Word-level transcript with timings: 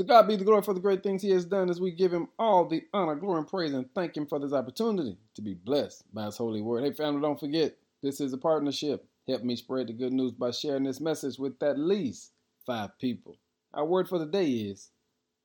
To 0.00 0.06
God 0.06 0.28
be 0.28 0.36
the 0.36 0.44
glory 0.44 0.62
for 0.62 0.72
the 0.72 0.80
great 0.80 1.02
things 1.02 1.20
He 1.20 1.28
has 1.32 1.44
done 1.44 1.68
as 1.68 1.78
we 1.78 1.90
give 1.90 2.10
Him 2.10 2.28
all 2.38 2.64
the 2.64 2.84
honor, 2.94 3.16
glory, 3.16 3.40
and 3.40 3.46
praise 3.46 3.74
and 3.74 3.84
thank 3.94 4.16
Him 4.16 4.26
for 4.26 4.38
this 4.38 4.54
opportunity 4.54 5.18
to 5.34 5.42
be 5.42 5.52
blessed 5.52 6.04
by 6.14 6.24
His 6.24 6.38
holy 6.38 6.62
word. 6.62 6.84
Hey, 6.84 6.92
family, 6.92 7.20
don't 7.20 7.38
forget, 7.38 7.76
this 8.02 8.18
is 8.18 8.32
a 8.32 8.38
partnership. 8.38 9.06
Help 9.28 9.42
me 9.42 9.56
spread 9.56 9.88
the 9.88 9.92
good 9.92 10.14
news 10.14 10.32
by 10.32 10.52
sharing 10.52 10.84
this 10.84 11.02
message 11.02 11.38
with 11.38 11.62
at 11.62 11.78
least 11.78 12.30
five 12.64 12.98
people. 12.98 13.36
Our 13.74 13.84
word 13.84 14.08
for 14.08 14.18
the 14.18 14.24
day 14.24 14.48
is 14.50 14.88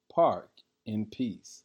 park 0.10 0.50
in 0.86 1.08
peace. 1.08 1.64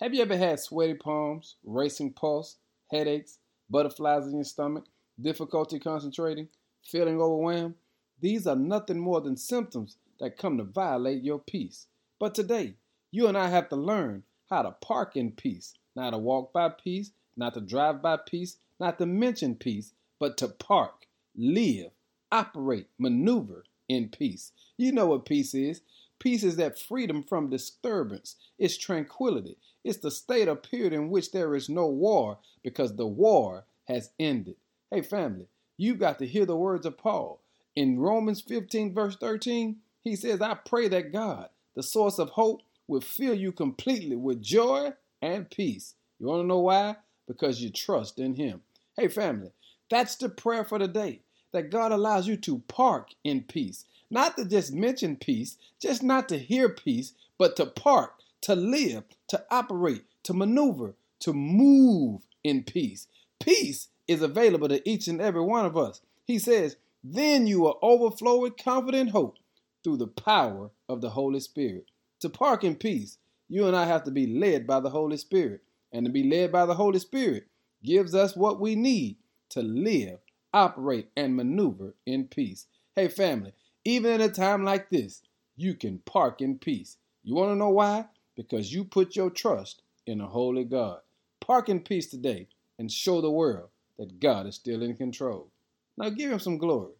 Have 0.00 0.14
you 0.14 0.22
ever 0.22 0.38
had 0.38 0.60
sweaty 0.60 0.94
palms, 0.94 1.56
racing 1.62 2.14
pulse, 2.14 2.56
headaches, 2.90 3.36
butterflies 3.68 4.26
in 4.26 4.36
your 4.36 4.44
stomach, 4.44 4.86
difficulty 5.20 5.78
concentrating, 5.78 6.48
feeling 6.86 7.20
overwhelmed? 7.20 7.74
These 8.18 8.46
are 8.46 8.56
nothing 8.56 8.98
more 8.98 9.20
than 9.20 9.36
symptoms 9.36 9.98
that 10.20 10.38
come 10.38 10.56
to 10.56 10.64
violate 10.64 11.22
your 11.22 11.38
peace. 11.38 11.86
But 12.20 12.34
today, 12.34 12.74
you 13.10 13.28
and 13.28 13.38
I 13.38 13.48
have 13.48 13.70
to 13.70 13.76
learn 13.76 14.24
how 14.50 14.60
to 14.60 14.72
park 14.72 15.16
in 15.16 15.32
peace, 15.32 15.72
not 15.96 16.10
to 16.10 16.18
walk 16.18 16.52
by 16.52 16.68
peace, 16.68 17.12
not 17.34 17.54
to 17.54 17.62
drive 17.62 18.02
by 18.02 18.18
peace, 18.18 18.58
not 18.78 18.98
to 18.98 19.06
mention 19.06 19.54
peace, 19.54 19.94
but 20.18 20.36
to 20.36 20.48
park, 20.48 21.06
live, 21.34 21.92
operate, 22.30 22.88
maneuver 22.98 23.64
in 23.88 24.10
peace. 24.10 24.52
You 24.76 24.92
know 24.92 25.06
what 25.06 25.24
peace 25.24 25.54
is. 25.54 25.80
Peace 26.18 26.44
is 26.44 26.56
that 26.56 26.78
freedom 26.78 27.22
from 27.22 27.48
disturbance. 27.48 28.36
It's 28.58 28.76
tranquility. 28.76 29.56
It's 29.82 30.00
the 30.00 30.10
state 30.10 30.46
or 30.46 30.56
period 30.56 30.92
in 30.92 31.08
which 31.08 31.32
there 31.32 31.54
is 31.54 31.70
no 31.70 31.86
war 31.86 32.36
because 32.62 32.96
the 32.96 33.06
war 33.06 33.64
has 33.88 34.10
ended. 34.20 34.56
Hey, 34.90 35.00
family, 35.00 35.48
you've 35.78 35.98
got 35.98 36.18
to 36.18 36.26
hear 36.26 36.44
the 36.44 36.54
words 36.54 36.84
of 36.84 36.98
Paul. 36.98 37.40
In 37.74 37.98
Romans 37.98 38.42
15, 38.42 38.92
verse 38.92 39.16
13, 39.16 39.76
he 40.02 40.16
says, 40.16 40.42
I 40.42 40.52
pray 40.52 40.88
that 40.88 41.12
God, 41.12 41.48
the 41.74 41.82
source 41.82 42.18
of 42.18 42.30
hope, 42.30 42.62
will 42.86 43.00
fill 43.00 43.34
you 43.34 43.52
completely 43.52 44.16
with 44.16 44.42
joy 44.42 44.92
and 45.22 45.50
peace. 45.50 45.94
You 46.18 46.26
want 46.26 46.42
to 46.42 46.46
know 46.46 46.58
why? 46.58 46.96
Because 47.26 47.62
you 47.62 47.70
trust 47.70 48.18
in 48.18 48.34
Him. 48.34 48.62
Hey, 48.96 49.08
family, 49.08 49.52
that's 49.88 50.16
the 50.16 50.28
prayer 50.28 50.64
for 50.64 50.78
the 50.78 50.88
day 50.88 51.20
that 51.52 51.70
God 51.70 51.92
allows 51.92 52.26
you 52.26 52.36
to 52.38 52.62
park 52.68 53.10
in 53.24 53.42
peace. 53.42 53.84
Not 54.10 54.36
to 54.36 54.44
just 54.44 54.72
mention 54.72 55.16
peace, 55.16 55.56
just 55.80 56.02
not 56.02 56.28
to 56.28 56.38
hear 56.38 56.68
peace, 56.68 57.12
but 57.38 57.56
to 57.56 57.66
park, 57.66 58.14
to 58.42 58.54
live, 58.54 59.04
to 59.28 59.44
operate, 59.50 60.04
to 60.24 60.34
maneuver, 60.34 60.94
to 61.20 61.32
move 61.32 62.22
in 62.42 62.64
peace. 62.64 63.06
Peace 63.38 63.88
is 64.08 64.22
available 64.22 64.68
to 64.68 64.88
each 64.88 65.06
and 65.06 65.20
every 65.20 65.42
one 65.42 65.64
of 65.64 65.76
us. 65.76 66.00
He 66.24 66.38
says, 66.38 66.76
Then 67.04 67.46
you 67.46 67.60
will 67.60 67.78
overflow 67.82 68.40
with 68.40 68.56
confident 68.56 69.10
hope 69.10 69.36
through 69.82 69.96
the 69.98 70.06
power 70.06 70.70
of 70.88 71.00
the 71.00 71.10
Holy 71.10 71.40
Spirit. 71.40 71.86
To 72.20 72.28
park 72.28 72.64
in 72.64 72.76
peace, 72.76 73.18
you 73.48 73.66
and 73.66 73.76
I 73.76 73.86
have 73.86 74.04
to 74.04 74.10
be 74.10 74.26
led 74.26 74.66
by 74.66 74.80
the 74.80 74.90
Holy 74.90 75.16
Spirit. 75.16 75.62
And 75.92 76.06
to 76.06 76.12
be 76.12 76.22
led 76.22 76.52
by 76.52 76.66
the 76.66 76.74
Holy 76.74 76.98
Spirit 76.98 77.46
gives 77.82 78.14
us 78.14 78.36
what 78.36 78.60
we 78.60 78.76
need 78.76 79.16
to 79.50 79.62
live, 79.62 80.20
operate, 80.54 81.08
and 81.16 81.34
maneuver 81.34 81.94
in 82.06 82.28
peace. 82.28 82.66
Hey, 82.94 83.08
family, 83.08 83.52
even 83.84 84.12
in 84.12 84.20
a 84.20 84.28
time 84.28 84.64
like 84.64 84.90
this, 84.90 85.22
you 85.56 85.74
can 85.74 85.98
park 86.04 86.40
in 86.40 86.58
peace. 86.58 86.96
You 87.22 87.34
want 87.34 87.50
to 87.50 87.56
know 87.56 87.70
why? 87.70 88.06
Because 88.36 88.72
you 88.72 88.84
put 88.84 89.16
your 89.16 89.30
trust 89.30 89.82
in 90.06 90.20
a 90.20 90.26
holy 90.26 90.64
God. 90.64 91.00
Park 91.40 91.68
in 91.68 91.80
peace 91.80 92.06
today 92.06 92.48
and 92.78 92.90
show 92.90 93.20
the 93.20 93.30
world 93.30 93.68
that 93.98 94.20
God 94.20 94.46
is 94.46 94.54
still 94.54 94.82
in 94.82 94.96
control. 94.96 95.50
Now 95.96 96.08
give 96.10 96.30
him 96.30 96.38
some 96.38 96.58
glory. 96.58 96.94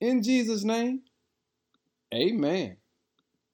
In 0.00 0.22
Jesus' 0.22 0.64
name, 0.64 1.02
amen. 2.14 2.79